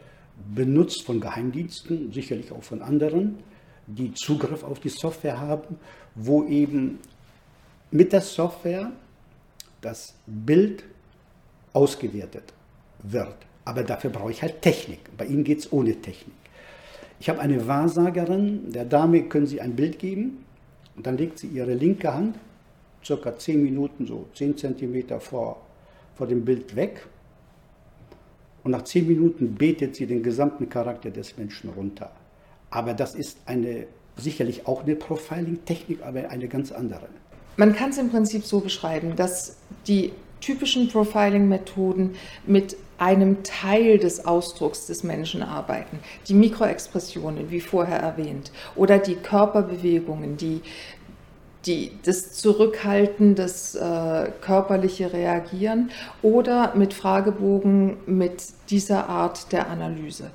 benutzt 0.54 1.02
von 1.02 1.20
Geheimdiensten, 1.20 2.12
sicherlich 2.12 2.52
auch 2.52 2.62
von 2.62 2.82
anderen, 2.82 3.38
die 3.86 4.14
Zugriff 4.14 4.62
auf 4.62 4.80
die 4.80 4.88
Software 4.88 5.40
haben, 5.40 5.76
wo 6.14 6.44
eben 6.44 6.98
mit 7.90 8.12
der 8.12 8.20
Software 8.20 8.90
das 9.80 10.14
Bild 10.26 10.84
ausgewertet 11.72 12.52
wird. 13.02 13.36
Aber 13.64 13.82
dafür 13.82 14.10
brauche 14.10 14.30
ich 14.30 14.42
halt 14.42 14.62
Technik. 14.62 15.16
Bei 15.16 15.26
Ihnen 15.26 15.44
geht 15.44 15.60
es 15.60 15.72
ohne 15.72 15.94
Technik. 15.94 16.34
Ich 17.20 17.28
habe 17.28 17.40
eine 17.40 17.66
Wahrsagerin, 17.66 18.72
der 18.72 18.84
Dame 18.84 19.22
können 19.24 19.46
Sie 19.46 19.60
ein 19.60 19.76
Bild 19.76 19.98
geben 19.98 20.44
und 20.96 21.06
dann 21.06 21.16
legt 21.16 21.38
sie 21.38 21.48
ihre 21.48 21.74
linke 21.74 22.12
Hand 22.12 22.36
circa 23.04 23.36
10 23.36 23.62
Minuten, 23.62 24.06
so 24.06 24.26
10 24.34 24.56
Zentimeter 24.56 25.20
vor, 25.20 25.60
vor 26.16 26.26
dem 26.26 26.44
Bild 26.44 26.74
weg 26.76 27.06
und 28.62 28.70
nach 28.70 28.82
10 28.82 29.06
Minuten 29.06 29.54
betet 29.54 29.96
sie 29.96 30.06
den 30.06 30.22
gesamten 30.22 30.68
Charakter 30.68 31.10
des 31.10 31.36
Menschen 31.36 31.70
runter. 31.70 32.10
Aber 32.74 32.92
das 32.92 33.14
ist 33.14 33.38
eine 33.46 33.86
sicherlich 34.16 34.66
auch 34.66 34.82
eine 34.82 34.96
Profiling-Technik, 34.96 36.00
aber 36.04 36.28
eine 36.28 36.48
ganz 36.48 36.72
andere. 36.72 37.06
Man 37.56 37.74
kann 37.74 37.90
es 37.90 37.98
im 37.98 38.10
Prinzip 38.10 38.44
so 38.44 38.58
beschreiben, 38.60 39.14
dass 39.14 39.56
die 39.86 40.12
typischen 40.40 40.88
Profiling-Methoden 40.88 42.16
mit 42.46 42.76
einem 42.98 43.44
Teil 43.44 43.98
des 43.98 44.26
Ausdrucks 44.26 44.86
des 44.86 45.04
Menschen 45.04 45.42
arbeiten. 45.42 46.00
Die 46.26 46.34
Mikroexpressionen, 46.34 47.48
wie 47.50 47.60
vorher 47.60 48.00
erwähnt, 48.00 48.50
oder 48.74 48.98
die 48.98 49.16
Körperbewegungen, 49.16 50.36
die, 50.36 50.60
die, 51.66 51.92
das 52.04 52.32
Zurückhalten, 52.32 53.36
das 53.36 53.76
äh, 53.76 54.32
körperliche 54.40 55.12
Reagieren 55.12 55.90
oder 56.22 56.74
mit 56.74 56.92
Fragebogen 56.92 57.98
mit 58.06 58.42
dieser 58.68 59.08
Art 59.08 59.52
der 59.52 59.68
Analyse 59.68 60.30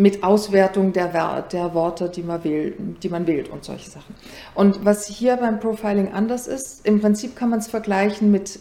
mit 0.00 0.24
Auswertung 0.24 0.92
der, 0.92 1.42
der 1.42 1.74
Worte, 1.74 2.08
die 2.08 2.22
man, 2.22 2.42
wählt, 2.42 2.74
die 3.02 3.08
man 3.08 3.26
wählt 3.26 3.50
und 3.50 3.64
solche 3.64 3.90
Sachen. 3.90 4.14
Und 4.54 4.84
was 4.84 5.06
hier 5.06 5.36
beim 5.36 5.60
Profiling 5.60 6.12
anders 6.12 6.46
ist, 6.46 6.86
im 6.86 7.00
Prinzip 7.00 7.36
kann 7.36 7.50
man 7.50 7.58
es 7.58 7.68
vergleichen 7.68 8.30
mit 8.30 8.60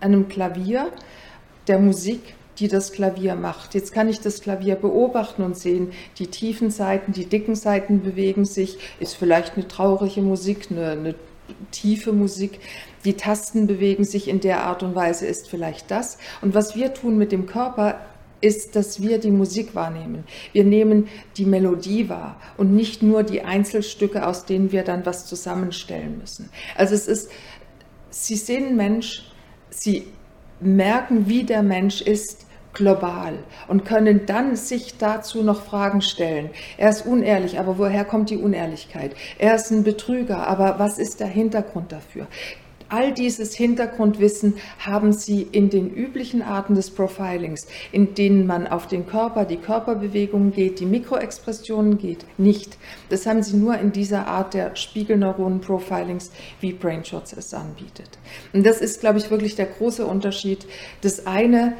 einem 0.00 0.28
Klavier, 0.28 0.90
der 1.66 1.80
Musik, 1.80 2.34
die 2.58 2.68
das 2.68 2.92
Klavier 2.92 3.34
macht. 3.34 3.74
Jetzt 3.74 3.92
kann 3.92 4.08
ich 4.08 4.20
das 4.20 4.40
Klavier 4.40 4.76
beobachten 4.76 5.42
und 5.42 5.56
sehen, 5.56 5.90
die 6.18 6.28
tiefen 6.28 6.70
Seiten, 6.70 7.12
die 7.12 7.26
dicken 7.26 7.54
Seiten 7.54 8.02
bewegen 8.02 8.44
sich, 8.44 8.78
ist 9.00 9.14
vielleicht 9.14 9.56
eine 9.56 9.68
traurige 9.68 10.22
Musik, 10.22 10.68
eine, 10.70 10.90
eine 10.90 11.14
tiefe 11.70 12.12
Musik. 12.12 12.60
Die 13.04 13.14
Tasten 13.14 13.66
bewegen 13.66 14.04
sich 14.04 14.28
in 14.28 14.40
der 14.40 14.64
Art 14.64 14.82
und 14.82 14.94
Weise, 14.94 15.26
ist 15.26 15.48
vielleicht 15.48 15.90
das. 15.90 16.18
Und 16.40 16.54
was 16.54 16.74
wir 16.74 16.94
tun 16.94 17.16
mit 17.16 17.32
dem 17.32 17.46
Körper, 17.46 18.00
ist, 18.40 18.76
dass 18.76 19.02
wir 19.02 19.18
die 19.18 19.30
Musik 19.30 19.74
wahrnehmen. 19.74 20.24
Wir 20.52 20.64
nehmen 20.64 21.08
die 21.36 21.44
Melodie 21.44 22.08
wahr 22.08 22.40
und 22.56 22.74
nicht 22.74 23.02
nur 23.02 23.22
die 23.22 23.42
Einzelstücke, 23.42 24.26
aus 24.26 24.44
denen 24.44 24.72
wir 24.72 24.84
dann 24.84 25.06
was 25.06 25.26
zusammenstellen 25.26 26.18
müssen. 26.18 26.50
Also 26.76 26.94
es 26.94 27.08
ist, 27.08 27.30
Sie 28.10 28.36
sehen 28.36 28.76
Mensch, 28.76 29.30
Sie 29.70 30.06
merken, 30.60 31.28
wie 31.28 31.44
der 31.44 31.62
Mensch 31.62 32.00
ist, 32.00 32.46
global 32.74 33.38
und 33.66 33.84
können 33.84 34.26
dann 34.26 34.56
sich 34.56 34.98
dazu 34.98 35.42
noch 35.42 35.62
Fragen 35.62 36.00
stellen. 36.00 36.50
Er 36.76 36.90
ist 36.90 37.06
unehrlich, 37.06 37.58
aber 37.58 37.78
woher 37.78 38.04
kommt 38.04 38.30
die 38.30 38.36
Unehrlichkeit? 38.36 39.14
Er 39.38 39.54
ist 39.54 39.70
ein 39.70 39.84
Betrüger, 39.84 40.46
aber 40.46 40.78
was 40.78 40.98
ist 40.98 41.20
der 41.20 41.26
Hintergrund 41.26 41.92
dafür? 41.92 42.26
All 42.90 43.12
dieses 43.12 43.54
Hintergrundwissen 43.54 44.54
haben 44.78 45.12
Sie 45.12 45.42
in 45.42 45.68
den 45.68 45.90
üblichen 45.90 46.40
Arten 46.40 46.74
des 46.74 46.90
Profilings, 46.90 47.66
in 47.92 48.14
denen 48.14 48.46
man 48.46 48.66
auf 48.66 48.86
den 48.86 49.06
Körper, 49.06 49.44
die 49.44 49.58
Körperbewegungen 49.58 50.52
geht, 50.52 50.80
die 50.80 50.86
Mikroexpressionen 50.86 51.98
geht, 51.98 52.24
nicht. 52.38 52.78
Das 53.10 53.26
haben 53.26 53.42
Sie 53.42 53.56
nur 53.56 53.78
in 53.78 53.92
dieser 53.92 54.26
Art 54.26 54.54
der 54.54 54.74
Spiegelneuronen-Profilings, 54.74 56.30
wie 56.60 56.72
Brainshots 56.72 57.34
es 57.34 57.52
anbietet. 57.52 58.18
Und 58.54 58.64
das 58.64 58.80
ist, 58.80 59.00
glaube 59.00 59.18
ich, 59.18 59.30
wirklich 59.30 59.54
der 59.54 59.66
große 59.66 60.06
Unterschied. 60.06 60.66
Das 61.02 61.26
eine, 61.26 61.74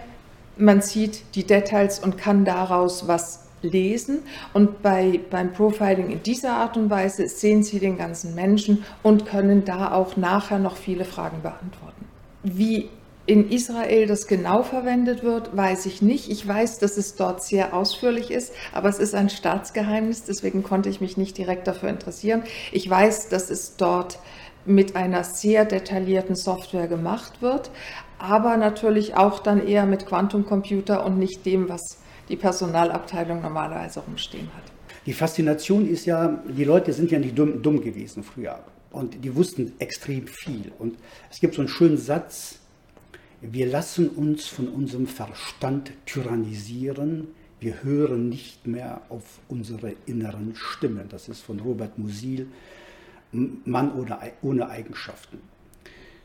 man 0.58 0.82
sieht 0.82 1.22
die 1.34 1.44
Details 1.44 2.00
und 2.00 2.18
kann 2.18 2.44
daraus 2.44 3.08
was 3.08 3.47
lesen. 3.62 4.20
Und 4.52 4.82
bei, 4.82 5.20
beim 5.30 5.52
Profiling 5.52 6.10
in 6.10 6.22
dieser 6.22 6.52
Art 6.52 6.76
und 6.76 6.90
Weise 6.90 7.28
sehen 7.28 7.62
Sie 7.62 7.78
den 7.78 7.98
ganzen 7.98 8.34
Menschen 8.34 8.84
und 9.02 9.26
können 9.26 9.64
da 9.64 9.92
auch 9.92 10.16
nachher 10.16 10.58
noch 10.58 10.76
viele 10.76 11.04
Fragen 11.04 11.42
beantworten. 11.42 12.06
Wie 12.42 12.88
in 13.28 13.50
Israel 13.50 14.06
das 14.06 14.26
genau 14.26 14.62
verwendet 14.62 15.22
wird, 15.22 15.54
weiß 15.54 15.84
ich 15.84 16.00
nicht. 16.00 16.30
Ich 16.30 16.48
weiß, 16.48 16.78
dass 16.78 16.96
es 16.96 17.14
dort 17.14 17.42
sehr 17.42 17.74
ausführlich 17.74 18.30
ist, 18.30 18.54
aber 18.72 18.88
es 18.88 18.98
ist 18.98 19.14
ein 19.14 19.28
Staatsgeheimnis, 19.28 20.24
deswegen 20.24 20.62
konnte 20.62 20.88
ich 20.88 21.02
mich 21.02 21.18
nicht 21.18 21.36
direkt 21.36 21.66
dafür 21.66 21.90
interessieren. 21.90 22.42
Ich 22.72 22.88
weiß, 22.88 23.28
dass 23.28 23.50
es 23.50 23.76
dort 23.76 24.18
mit 24.64 24.96
einer 24.96 25.24
sehr 25.24 25.66
detaillierten 25.66 26.36
Software 26.36 26.88
gemacht 26.88 27.42
wird, 27.42 27.70
aber 28.18 28.56
natürlich 28.56 29.14
auch 29.14 29.40
dann 29.40 29.66
eher 29.66 29.84
mit 29.84 30.06
Quantumcomputer 30.06 31.04
und 31.04 31.18
nicht 31.18 31.44
dem, 31.44 31.68
was 31.68 31.98
die 32.28 32.36
Personalabteilung 32.36 33.42
normalerweise 33.42 34.00
rumstehen 34.00 34.48
hat. 34.54 34.64
Die 35.06 35.12
Faszination 35.12 35.88
ist 35.88 36.04
ja, 36.04 36.42
die 36.48 36.64
Leute 36.64 36.92
sind 36.92 37.10
ja 37.10 37.18
nicht 37.18 37.38
dumm, 37.38 37.62
dumm 37.62 37.80
gewesen 37.80 38.22
früher 38.22 38.58
und 38.90 39.24
die 39.24 39.34
wussten 39.34 39.72
extrem 39.78 40.26
viel. 40.26 40.72
Und 40.78 40.96
es 41.30 41.40
gibt 41.40 41.54
so 41.54 41.62
einen 41.62 41.68
schönen 41.68 41.98
Satz, 41.98 42.58
wir 43.40 43.66
lassen 43.66 44.08
uns 44.08 44.46
von 44.46 44.68
unserem 44.68 45.06
Verstand 45.06 45.92
tyrannisieren, 46.06 47.28
wir 47.60 47.82
hören 47.82 48.28
nicht 48.28 48.66
mehr 48.66 49.00
auf 49.08 49.40
unsere 49.48 49.94
inneren 50.06 50.54
Stimmen. 50.54 51.08
Das 51.08 51.28
ist 51.28 51.40
von 51.40 51.60
Robert 51.60 51.98
Musil, 51.98 52.48
Mann 53.32 53.92
ohne, 53.94 54.18
ohne 54.42 54.68
Eigenschaften. 54.68 55.38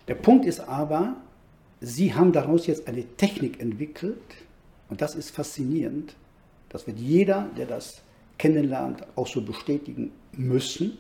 Der 0.08 0.16
Punkt 0.16 0.46
ist 0.46 0.60
aber, 0.60 1.18
Sie 1.82 2.14
haben 2.14 2.32
daraus 2.32 2.66
jetzt 2.68 2.88
eine 2.88 3.04
Technik 3.18 3.60
entwickelt, 3.60 4.22
und 4.90 5.02
das 5.02 5.16
ist 5.16 5.32
faszinierend. 5.32 6.16
Das 6.70 6.88
wird 6.88 7.00
jeder, 7.00 7.50
der 7.58 7.66
das 7.66 8.02
kennenlernt, 8.38 9.04
auch 9.16 9.28
so 9.28 9.42
bestätigen 9.42 10.12
müssen. 10.34 10.98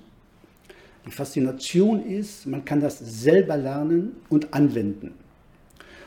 Die 1.06 1.12
Faszination 1.12 2.06
ist, 2.06 2.46
man 2.46 2.64
kann 2.64 2.80
das 2.80 3.00
selber 3.00 3.58
lernen 3.58 4.16
und 4.30 4.54
anwenden. 4.54 5.14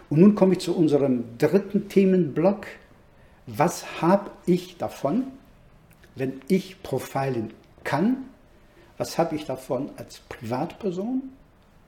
Und 0.08 0.20
nun 0.20 0.34
komme 0.34 0.54
ich 0.54 0.60
zu 0.60 0.74
unserem 0.74 1.24
dritten 1.36 1.88
Themenblock. 1.88 2.66
Was 3.46 4.00
habe 4.00 4.30
ich 4.46 4.76
davon, 4.76 5.24
wenn 6.14 6.40
ich 6.48 6.82
profilen 6.82 7.52
kann? 7.84 8.24
Was 8.98 9.18
habe 9.18 9.36
ich 9.36 9.44
davon 9.44 9.90
als 9.96 10.20
Privatperson 10.20 11.22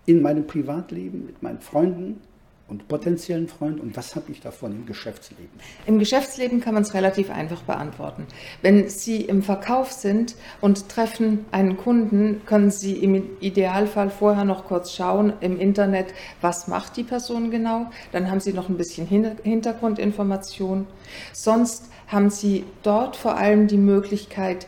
in 0.04 0.20
meinem 0.20 0.46
Privatleben 0.46 1.26
mit 1.26 1.42
meinen 1.42 1.60
Freunden, 1.60 2.20
und 2.68 2.86
potenziellen 2.86 3.48
Freund 3.48 3.80
und 3.80 3.96
was 3.96 4.14
habe 4.14 4.30
ich 4.30 4.40
davon 4.40 4.72
im 4.72 4.86
Geschäftsleben? 4.86 5.48
Im 5.86 5.98
Geschäftsleben 5.98 6.60
kann 6.60 6.74
man 6.74 6.82
es 6.82 6.94
relativ 6.94 7.30
einfach 7.30 7.62
beantworten. 7.62 8.26
Wenn 8.60 8.88
Sie 8.88 9.22
im 9.22 9.42
Verkauf 9.42 9.90
sind 9.90 10.34
und 10.60 10.88
treffen 10.88 11.46
einen 11.50 11.78
Kunden, 11.78 12.42
können 12.44 12.70
Sie 12.70 12.92
im 12.92 13.22
Idealfall 13.40 14.10
vorher 14.10 14.44
noch 14.44 14.66
kurz 14.66 14.92
schauen 14.92 15.32
im 15.40 15.58
Internet, 15.58 16.12
was 16.40 16.68
macht 16.68 16.96
die 16.96 17.04
Person 17.04 17.50
genau. 17.50 17.86
Dann 18.12 18.30
haben 18.30 18.40
Sie 18.40 18.52
noch 18.52 18.68
ein 18.68 18.76
bisschen 18.76 19.06
Hintergrundinformation. 19.06 20.86
Sonst 21.32 21.90
haben 22.06 22.30
Sie 22.30 22.64
dort 22.82 23.16
vor 23.16 23.36
allem 23.36 23.66
die 23.66 23.76
Möglichkeit, 23.76 24.66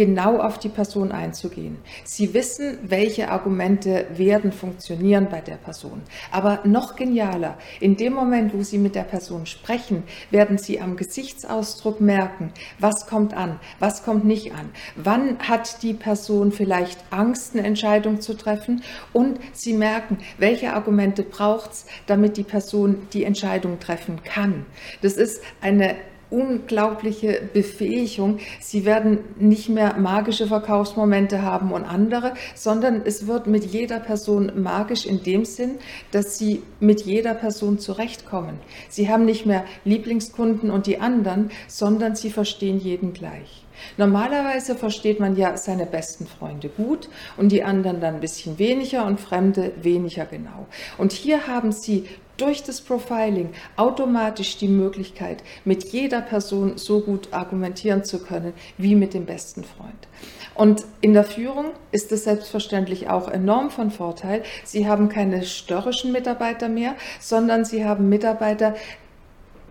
genau 0.00 0.38
auf 0.38 0.58
die 0.58 0.70
Person 0.70 1.12
einzugehen. 1.12 1.76
Sie 2.04 2.32
wissen, 2.32 2.78
welche 2.84 3.30
Argumente 3.30 4.06
werden 4.14 4.50
funktionieren 4.50 5.28
bei 5.30 5.42
der 5.42 5.56
Person. 5.56 6.00
Aber 6.32 6.60
noch 6.64 6.96
genialer, 6.96 7.58
in 7.80 7.98
dem 7.98 8.14
Moment, 8.14 8.54
wo 8.54 8.62
Sie 8.62 8.78
mit 8.78 8.94
der 8.94 9.02
Person 9.02 9.44
sprechen, 9.44 10.04
werden 10.30 10.56
Sie 10.56 10.80
am 10.80 10.96
Gesichtsausdruck 10.96 12.00
merken, 12.00 12.50
was 12.78 13.06
kommt 13.08 13.34
an, 13.34 13.60
was 13.78 14.02
kommt 14.02 14.24
nicht 14.24 14.54
an, 14.54 14.70
wann 14.96 15.38
hat 15.40 15.82
die 15.82 15.92
Person 15.92 16.50
vielleicht 16.50 16.98
Angst, 17.10 17.54
eine 17.54 17.66
Entscheidung 17.66 18.22
zu 18.22 18.32
treffen 18.32 18.82
und 19.12 19.38
Sie 19.52 19.74
merken, 19.74 20.16
welche 20.38 20.72
Argumente 20.72 21.24
braucht 21.24 21.72
es, 21.72 21.86
damit 22.06 22.38
die 22.38 22.42
Person 22.42 23.06
die 23.12 23.24
Entscheidung 23.24 23.80
treffen 23.80 24.22
kann. 24.24 24.64
Das 25.02 25.18
ist 25.18 25.42
eine 25.60 25.94
unglaubliche 26.30 27.42
Befähigung. 27.52 28.38
Sie 28.60 28.84
werden 28.84 29.18
nicht 29.38 29.68
mehr 29.68 29.96
magische 29.96 30.46
Verkaufsmomente 30.46 31.42
haben 31.42 31.72
und 31.72 31.84
andere, 31.84 32.34
sondern 32.54 33.02
es 33.04 33.26
wird 33.26 33.46
mit 33.46 33.64
jeder 33.64 34.00
Person 34.00 34.52
magisch 34.62 35.06
in 35.06 35.22
dem 35.22 35.44
Sinn, 35.44 35.78
dass 36.10 36.38
sie 36.38 36.62
mit 36.78 37.02
jeder 37.02 37.34
Person 37.34 37.78
zurechtkommen. 37.78 38.58
Sie 38.88 39.08
haben 39.08 39.24
nicht 39.24 39.46
mehr 39.46 39.64
Lieblingskunden 39.84 40.70
und 40.70 40.86
die 40.86 41.00
anderen, 41.00 41.50
sondern 41.68 42.16
sie 42.16 42.30
verstehen 42.30 42.78
jeden 42.78 43.12
gleich. 43.12 43.64
Normalerweise 43.96 44.74
versteht 44.74 45.20
man 45.20 45.36
ja 45.36 45.56
seine 45.56 45.86
besten 45.86 46.26
Freunde 46.26 46.68
gut 46.68 47.08
und 47.36 47.50
die 47.50 47.62
anderen 47.62 48.00
dann 48.00 48.14
ein 48.14 48.20
bisschen 48.20 48.58
weniger 48.58 49.06
und 49.06 49.20
Fremde 49.20 49.72
weniger 49.80 50.26
genau. 50.26 50.66
Und 50.98 51.12
hier 51.12 51.46
haben 51.46 51.72
Sie 51.72 52.06
durch 52.40 52.62
das 52.62 52.80
Profiling 52.80 53.50
automatisch 53.76 54.56
die 54.56 54.68
Möglichkeit, 54.68 55.42
mit 55.64 55.84
jeder 55.84 56.20
Person 56.20 56.78
so 56.78 57.00
gut 57.00 57.32
argumentieren 57.32 58.04
zu 58.04 58.20
können 58.20 58.52
wie 58.78 58.94
mit 58.94 59.14
dem 59.14 59.26
besten 59.26 59.64
Freund. 59.64 60.08
Und 60.54 60.84
in 61.00 61.14
der 61.14 61.24
Führung 61.24 61.66
ist 61.90 62.12
es 62.12 62.24
selbstverständlich 62.24 63.08
auch 63.08 63.28
enorm 63.28 63.70
von 63.70 63.90
Vorteil. 63.90 64.42
Sie 64.64 64.86
haben 64.86 65.08
keine 65.08 65.42
störrischen 65.44 66.12
Mitarbeiter 66.12 66.68
mehr, 66.68 66.96
sondern 67.18 67.64
Sie 67.64 67.84
haben 67.84 68.08
Mitarbeiter, 68.08 68.74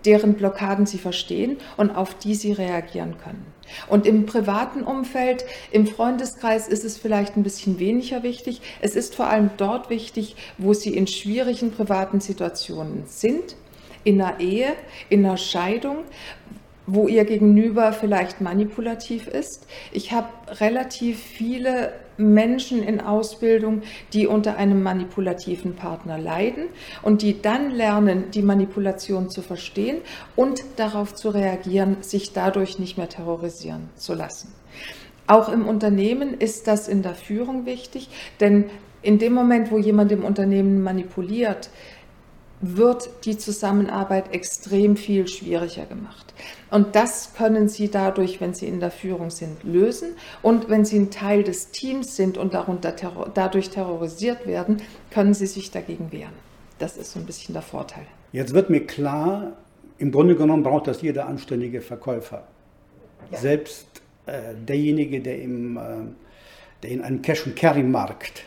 deren 0.05 0.33
Blockaden 0.33 0.85
Sie 0.85 0.97
verstehen 0.97 1.57
und 1.77 1.91
auf 1.91 2.15
die 2.15 2.35
Sie 2.35 2.51
reagieren 2.51 3.15
können. 3.23 3.45
Und 3.87 4.05
im 4.05 4.25
privaten 4.25 4.81
Umfeld, 4.81 5.45
im 5.71 5.85
Freundeskreis 5.85 6.67
ist 6.67 6.83
es 6.83 6.97
vielleicht 6.97 7.37
ein 7.37 7.43
bisschen 7.43 7.79
weniger 7.79 8.23
wichtig. 8.23 8.61
Es 8.81 8.95
ist 8.95 9.15
vor 9.15 9.27
allem 9.27 9.51
dort 9.57 9.89
wichtig, 9.89 10.35
wo 10.57 10.73
Sie 10.73 10.95
in 10.95 11.07
schwierigen 11.07 11.71
privaten 11.71 12.19
Situationen 12.19 13.03
sind, 13.05 13.55
in 14.03 14.21
einer 14.21 14.39
Ehe, 14.39 14.73
in 15.09 15.25
einer 15.25 15.37
Scheidung, 15.37 15.97
wo 16.87 17.07
ihr 17.07 17.25
Gegenüber 17.25 17.93
vielleicht 17.93 18.41
manipulativ 18.41 19.27
ist. 19.27 19.67
Ich 19.91 20.11
habe 20.11 20.29
relativ 20.59 21.19
viele 21.19 21.93
Menschen 22.19 22.83
in 22.83 23.01
Ausbildung, 23.01 23.81
die 24.13 24.27
unter 24.27 24.57
einem 24.57 24.83
manipulativen 24.83 25.75
Partner 25.75 26.17
leiden 26.17 26.65
und 27.01 27.21
die 27.21 27.41
dann 27.41 27.71
lernen, 27.71 28.31
die 28.31 28.41
Manipulation 28.41 29.29
zu 29.29 29.41
verstehen 29.41 29.97
und 30.35 30.63
darauf 30.75 31.15
zu 31.15 31.29
reagieren, 31.29 31.97
sich 32.01 32.33
dadurch 32.33 32.77
nicht 32.77 32.97
mehr 32.97 33.09
terrorisieren 33.09 33.89
zu 33.95 34.13
lassen. 34.13 34.53
Auch 35.27 35.49
im 35.49 35.67
Unternehmen 35.67 36.33
ist 36.39 36.67
das 36.67 36.87
in 36.87 37.03
der 37.03 37.15
Führung 37.15 37.65
wichtig, 37.65 38.09
denn 38.39 38.65
in 39.01 39.17
dem 39.17 39.33
Moment, 39.33 39.71
wo 39.71 39.77
jemand 39.77 40.11
im 40.11 40.25
Unternehmen 40.25 40.81
manipuliert, 40.81 41.69
wird 42.61 43.09
die 43.25 43.37
Zusammenarbeit 43.37 44.33
extrem 44.33 44.97
viel 44.97 45.27
schwieriger 45.27 45.85
gemacht. 45.85 46.33
Und 46.69 46.95
das 46.95 47.33
können 47.33 47.69
Sie 47.69 47.89
dadurch, 47.89 48.41
wenn 48.41 48.53
Sie 48.53 48.67
in 48.67 48.79
der 48.79 48.91
Führung 48.91 49.29
sind, 49.29 49.63
lösen. 49.63 50.15
Und 50.41 50.69
wenn 50.69 50.83
Sie 50.83 50.99
ein 50.99 51.09
Teil 51.09 51.43
des 51.43 51.71
Teams 51.71 52.15
sind 52.15 52.37
und 52.37 52.53
darunter 52.53 52.95
terror 52.95 53.31
dadurch 53.33 53.69
terrorisiert 53.69 54.45
werden, 54.45 54.81
können 55.09 55.33
Sie 55.33 55.47
sich 55.47 55.71
dagegen 55.71 56.11
wehren. 56.11 56.33
Das 56.79 56.97
ist 56.97 57.11
so 57.11 57.19
ein 57.19 57.25
bisschen 57.25 57.53
der 57.53 57.61
Vorteil. 57.61 58.05
Jetzt 58.31 58.53
wird 58.53 58.69
mir 58.69 58.85
klar, 58.85 59.53
im 59.97 60.11
Grunde 60.11 60.35
genommen 60.35 60.63
braucht 60.63 60.87
das 60.87 61.01
jeder 61.01 61.27
anständige 61.27 61.81
Verkäufer. 61.81 62.43
Ja. 63.31 63.37
Selbst 63.37 63.87
äh, 64.25 64.53
derjenige, 64.55 65.21
der, 65.21 65.41
im, 65.41 65.77
äh, 65.77 65.81
der 66.83 66.91
in 66.91 67.01
einem 67.01 67.21
Cash-and-Carry-Markt 67.21 68.43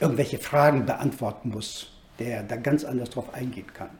irgendwelche 0.00 0.38
Fragen 0.38 0.86
beantworten 0.86 1.50
muss 1.50 1.90
der 2.20 2.42
da 2.42 2.56
ganz 2.56 2.84
anders 2.84 3.10
drauf 3.10 3.34
eingehen 3.34 3.72
kann. 3.72 3.90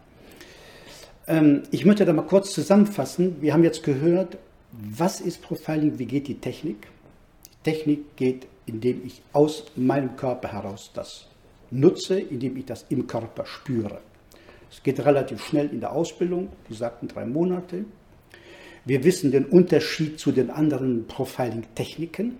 Ähm, 1.27 1.62
ich 1.71 1.85
möchte 1.85 2.05
da 2.05 2.12
mal 2.12 2.23
kurz 2.23 2.53
zusammenfassen. 2.53 3.41
Wir 3.41 3.53
haben 3.53 3.65
jetzt 3.65 3.83
gehört, 3.83 4.37
was 4.73 5.21
ist 5.21 5.43
Profiling, 5.43 5.99
wie 5.99 6.07
geht 6.07 6.29
die 6.29 6.39
Technik? 6.39 6.87
Die 7.47 7.71
Technik 7.71 8.17
geht, 8.17 8.47
indem 8.67 9.05
ich 9.05 9.23
aus 9.33 9.65
meinem 9.75 10.17
Körper 10.17 10.53
heraus 10.53 10.91
das 10.95 11.27
nutze, 11.71 12.21
indem 12.21 12.57
ich 12.57 12.67
das 12.67 12.85
im 12.89 13.07
Körper 13.07 13.47
spüre. 13.47 13.99
Es 14.71 14.83
geht 14.83 15.00
relativ 15.05 15.45
schnell 15.45 15.69
in 15.71 15.81
der 15.81 15.93
Ausbildung, 15.93 16.49
die 16.69 16.75
sagten 16.75 17.09
drei 17.09 17.27
Monate. 17.27 17.85
Wir 18.85 19.05
wissen 19.05 19.31
den 19.31 19.47
Unterschied 19.47 20.19
zu 20.19 20.33
den 20.33 20.50
anderen 20.50 21.07
Profiling-Techniken. 21.07 22.39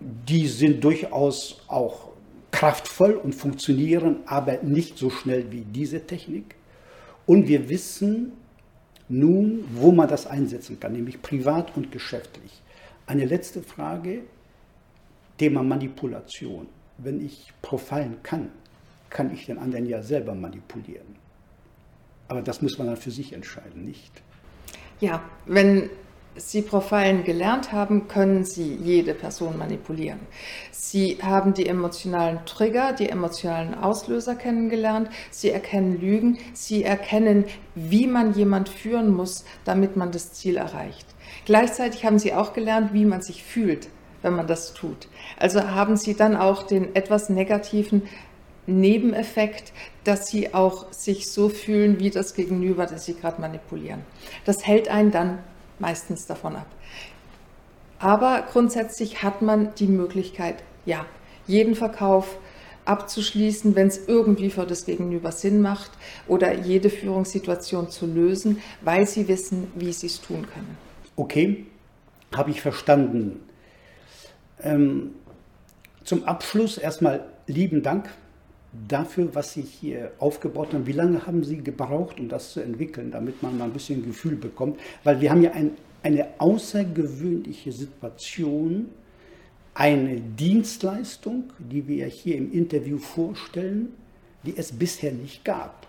Die 0.00 0.46
sind 0.46 0.84
durchaus 0.84 1.62
auch 1.68 2.05
kraftvoll 2.50 3.12
und 3.12 3.34
funktionieren, 3.34 4.18
aber 4.26 4.62
nicht 4.62 4.98
so 4.98 5.10
schnell 5.10 5.50
wie 5.52 5.62
diese 5.62 6.06
Technik. 6.06 6.54
Und 7.26 7.48
wir 7.48 7.68
wissen 7.68 8.32
nun, 9.08 9.64
wo 9.74 9.92
man 9.92 10.08
das 10.08 10.26
einsetzen 10.26 10.80
kann, 10.80 10.92
nämlich 10.92 11.22
privat 11.22 11.76
und 11.76 11.92
geschäftlich. 11.92 12.62
Eine 13.06 13.24
letzte 13.24 13.62
Frage, 13.62 14.22
Thema 15.38 15.62
Manipulation. 15.62 16.66
Wenn 16.98 17.24
ich 17.24 17.52
profilen 17.62 18.22
kann, 18.22 18.50
kann 19.10 19.32
ich 19.32 19.46
den 19.46 19.58
anderen 19.58 19.86
ja 19.86 20.02
selber 20.02 20.34
manipulieren. 20.34 21.16
Aber 22.28 22.42
das 22.42 22.62
muss 22.62 22.78
man 22.78 22.88
dann 22.88 22.96
für 22.96 23.10
sich 23.10 23.32
entscheiden, 23.32 23.84
nicht? 23.84 24.22
Ja, 25.00 25.22
wenn 25.44 25.90
Sie 26.36 26.62
Profilen 26.62 27.24
gelernt 27.24 27.72
haben, 27.72 28.08
können 28.08 28.44
Sie 28.44 28.74
jede 28.74 29.14
Person 29.14 29.58
manipulieren. 29.58 30.20
Sie 30.70 31.18
haben 31.22 31.54
die 31.54 31.66
emotionalen 31.66 32.44
Trigger, 32.44 32.92
die 32.92 33.08
emotionalen 33.08 33.74
Auslöser 33.74 34.34
kennengelernt. 34.34 35.08
Sie 35.30 35.50
erkennen 35.50 36.00
Lügen. 36.00 36.38
Sie 36.52 36.84
erkennen, 36.84 37.44
wie 37.74 38.06
man 38.06 38.34
jemand 38.34 38.68
führen 38.68 39.12
muss, 39.14 39.44
damit 39.64 39.96
man 39.96 40.12
das 40.12 40.32
Ziel 40.32 40.56
erreicht. 40.56 41.06
Gleichzeitig 41.44 42.04
haben 42.04 42.18
Sie 42.18 42.34
auch 42.34 42.52
gelernt, 42.52 42.92
wie 42.92 43.04
man 43.04 43.22
sich 43.22 43.42
fühlt, 43.42 43.88
wenn 44.22 44.34
man 44.34 44.46
das 44.46 44.74
tut. 44.74 45.08
Also 45.38 45.62
haben 45.70 45.96
Sie 45.96 46.14
dann 46.14 46.36
auch 46.36 46.62
den 46.64 46.94
etwas 46.94 47.28
negativen 47.28 48.02
Nebeneffekt, 48.66 49.72
dass 50.04 50.28
sie 50.28 50.52
auch 50.52 50.92
sich 50.92 51.30
so 51.30 51.48
fühlen 51.48 52.00
wie 52.00 52.10
das 52.10 52.34
Gegenüber, 52.34 52.86
das 52.86 53.04
sie 53.04 53.14
gerade 53.14 53.40
manipulieren. 53.40 54.00
Das 54.44 54.66
hält 54.66 54.88
einen 54.88 55.12
dann 55.12 55.38
meistens 55.78 56.26
davon 56.26 56.56
ab. 56.56 56.66
Aber 57.98 58.44
grundsätzlich 58.50 59.22
hat 59.22 59.42
man 59.42 59.74
die 59.76 59.86
Möglichkeit, 59.86 60.56
ja, 60.84 61.06
jeden 61.46 61.74
Verkauf 61.74 62.38
abzuschließen, 62.84 63.74
wenn 63.74 63.88
es 63.88 64.06
irgendwie 64.06 64.50
für 64.50 64.66
das 64.66 64.84
Gegenüber 64.84 65.32
Sinn 65.32 65.60
macht 65.60 65.90
oder 66.28 66.54
jede 66.54 66.90
Führungssituation 66.90 67.90
zu 67.90 68.06
lösen, 68.06 68.62
weil 68.82 69.06
sie 69.06 69.28
wissen, 69.28 69.68
wie 69.74 69.92
sie 69.92 70.06
es 70.06 70.20
tun 70.20 70.46
können. 70.52 70.76
Okay, 71.16 71.66
habe 72.34 72.50
ich 72.50 72.60
verstanden. 72.60 73.40
Ähm, 74.62 75.14
zum 76.04 76.24
Abschluss 76.24 76.78
erstmal 76.78 77.24
lieben 77.46 77.82
Dank 77.82 78.08
dafür, 78.88 79.34
was 79.34 79.52
Sie 79.52 79.62
hier 79.62 80.12
aufgebaut 80.18 80.72
haben. 80.72 80.86
Wie 80.86 80.92
lange 80.92 81.26
haben 81.26 81.44
Sie 81.44 81.58
gebraucht, 81.58 82.18
um 82.18 82.28
das 82.28 82.52
zu 82.52 82.60
entwickeln, 82.60 83.10
damit 83.10 83.42
man 83.42 83.58
mal 83.58 83.64
ein 83.64 83.72
bisschen 83.72 84.04
Gefühl 84.04 84.36
bekommt? 84.36 84.80
Weil 85.04 85.20
wir 85.20 85.30
haben 85.30 85.42
ja 85.42 85.52
ein, 85.52 85.72
eine 86.02 86.28
außergewöhnliche 86.38 87.72
Situation, 87.72 88.88
eine 89.74 90.20
Dienstleistung, 90.20 91.52
die 91.58 91.86
wir 91.86 92.06
hier 92.06 92.36
im 92.36 92.52
Interview 92.52 92.98
vorstellen, 92.98 93.94
die 94.44 94.56
es 94.56 94.72
bisher 94.72 95.12
nicht 95.12 95.44
gab. 95.44 95.86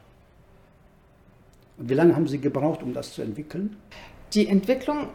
Und 1.78 1.89
wie 1.89 1.93
lange 1.93 2.15
haben 2.15 2.28
Sie 2.28 2.39
gebraucht, 2.39 2.84
um 2.84 2.93
das 2.93 3.13
zu 3.13 3.21
entwickeln? 3.21 3.78
Die 4.34 4.47
Entwicklung 4.47 5.10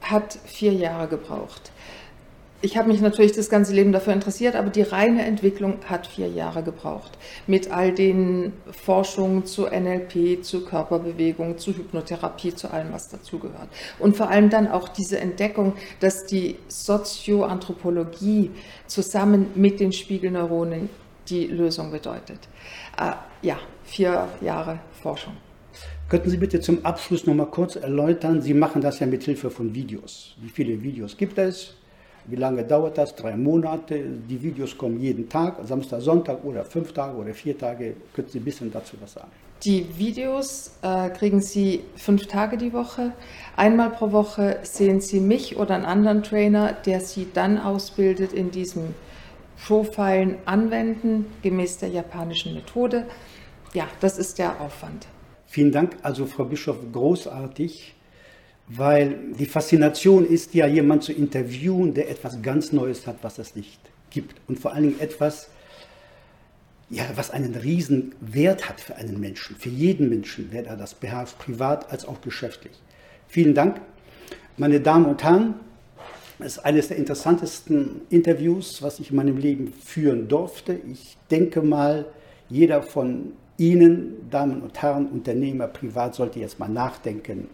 hat 0.00 0.38
vier 0.44 0.72
Jahre 0.72 1.08
gebraucht 1.08 1.72
ich 2.60 2.78
habe 2.78 2.88
mich 2.88 3.00
natürlich 3.02 3.32
das 3.32 3.50
ganze 3.50 3.74
Leben 3.74 3.92
dafür 3.92 4.14
interessiert, 4.14 4.56
aber 4.56 4.70
die 4.70 4.82
reine 4.82 5.24
Entwicklung 5.24 5.78
hat 5.86 6.06
vier 6.06 6.28
Jahre 6.28 6.62
gebraucht. 6.62 7.12
Mit 7.46 7.70
all 7.70 7.92
den 7.92 8.54
Forschungen 8.70 9.44
zu 9.44 9.66
NLP, 9.66 10.42
zu 10.42 10.64
Körperbewegung, 10.64 11.58
zu 11.58 11.76
Hypnotherapie, 11.76 12.54
zu 12.54 12.72
allem, 12.72 12.92
was 12.92 13.10
dazugehört. 13.10 13.68
Und 13.98 14.16
vor 14.16 14.30
allem 14.30 14.48
dann 14.48 14.68
auch 14.68 14.88
diese 14.88 15.20
Entdeckung, 15.20 15.74
dass 16.00 16.24
die 16.24 16.56
Sozioanthropologie 16.68 18.50
zusammen 18.86 19.48
mit 19.54 19.78
den 19.78 19.92
Spiegelneuronen 19.92 20.88
die 21.28 21.46
Lösung 21.46 21.90
bedeutet. 21.90 22.38
Äh, 22.98 23.12
ja, 23.46 23.58
vier 23.84 24.28
Jahre 24.40 24.78
Forschung. 25.02 25.34
Könnten 26.08 26.30
Sie 26.30 26.36
bitte 26.36 26.60
zum 26.60 26.84
Abschluss 26.84 27.26
noch 27.26 27.34
mal 27.34 27.46
kurz 27.46 27.76
erläutern? 27.76 28.40
Sie 28.40 28.54
machen 28.54 28.80
das 28.80 29.00
ja 29.00 29.06
mit 29.06 29.24
Hilfe 29.24 29.50
von 29.50 29.74
Videos. 29.74 30.34
Wie 30.40 30.48
viele 30.48 30.82
Videos 30.82 31.16
gibt 31.16 31.38
es? 31.38 31.74
Wie 32.26 32.36
lange 32.36 32.64
dauert 32.64 32.96
das? 32.96 33.14
Drei 33.14 33.36
Monate. 33.36 34.02
Die 34.28 34.42
Videos 34.42 34.76
kommen 34.78 34.98
jeden 34.98 35.28
Tag, 35.28 35.56
Samstag, 35.64 36.00
Sonntag 36.00 36.42
oder 36.44 36.64
fünf 36.64 36.92
Tage 36.92 37.16
oder 37.16 37.34
vier 37.34 37.56
Tage. 37.58 37.96
Können 38.14 38.28
Sie 38.28 38.38
ein 38.38 38.44
bisschen 38.44 38.72
dazu 38.72 38.96
was 39.00 39.12
sagen? 39.12 39.28
Die 39.62 39.86
Videos 39.96 40.72
äh, 40.82 41.10
kriegen 41.10 41.40
Sie 41.40 41.80
fünf 41.96 42.26
Tage 42.26 42.56
die 42.56 42.72
Woche. 42.72 43.12
Einmal 43.56 43.90
pro 43.90 44.12
Woche 44.12 44.58
sehen 44.62 45.00
Sie 45.00 45.20
mich 45.20 45.56
oder 45.56 45.74
einen 45.74 45.84
anderen 45.84 46.22
Trainer, 46.22 46.72
der 46.72 47.00
Sie 47.00 47.28
dann 47.32 47.58
ausbildet 47.58 48.32
in 48.32 48.50
diesem 48.50 48.94
Profilen 49.66 50.36
anwenden, 50.44 51.26
gemäß 51.42 51.78
der 51.78 51.90
japanischen 51.90 52.54
Methode. 52.54 53.06
Ja, 53.72 53.86
das 54.00 54.18
ist 54.18 54.38
der 54.38 54.60
Aufwand. 54.60 55.06
Vielen 55.46 55.72
Dank, 55.72 55.96
also 56.02 56.26
Frau 56.26 56.44
Bischof, 56.44 56.76
großartig 56.92 57.93
weil 58.68 59.16
die 59.38 59.46
Faszination 59.46 60.26
ist 60.26 60.54
ja, 60.54 60.66
jemanden 60.66 61.02
zu 61.02 61.12
interviewen, 61.12 61.94
der 61.94 62.10
etwas 62.10 62.40
ganz 62.42 62.72
Neues 62.72 63.06
hat, 63.06 63.18
was 63.22 63.38
es 63.38 63.56
nicht 63.56 63.78
gibt. 64.10 64.40
Und 64.48 64.58
vor 64.58 64.72
allen 64.72 64.84
Dingen 64.84 65.00
etwas, 65.00 65.48
ja, 66.88 67.04
was 67.14 67.30
einen 67.30 67.54
riesen 67.54 68.14
Wert 68.20 68.68
hat 68.68 68.80
für 68.80 68.96
einen 68.96 69.20
Menschen, 69.20 69.56
für 69.56 69.68
jeden 69.68 70.08
Menschen, 70.08 70.50
der 70.50 70.66
er 70.66 70.76
das 70.76 70.94
beherrscht, 70.94 71.38
privat 71.38 71.90
als 71.90 72.06
auch 72.06 72.20
geschäftlich. 72.20 72.72
Vielen 73.28 73.54
Dank, 73.54 73.80
meine 74.56 74.80
Damen 74.80 75.06
und 75.06 75.22
Herren. 75.22 75.54
Es 76.38 76.56
ist 76.56 76.64
eines 76.64 76.88
der 76.88 76.96
interessantesten 76.96 78.02
Interviews, 78.10 78.82
was 78.82 78.98
ich 78.98 79.10
in 79.10 79.16
meinem 79.16 79.36
Leben 79.36 79.72
führen 79.72 80.26
durfte. 80.28 80.78
Ich 80.90 81.16
denke 81.30 81.62
mal, 81.62 82.06
Jeder 82.48 82.82
von 82.82 83.32
Ihnen, 83.56 84.28
Damen 84.30 84.60
und 84.62 84.80
Herren, 84.82 85.06
Unternehmer, 85.06 85.68
privat, 85.68 86.14
sollte 86.14 86.40
jetzt 86.40 86.58
mal 86.58 86.68
nachdenken 86.68 87.48